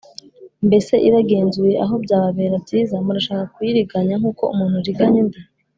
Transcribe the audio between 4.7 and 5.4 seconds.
ariganya undi?